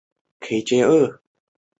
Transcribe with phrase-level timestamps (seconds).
[0.39, 1.19] 福州名医。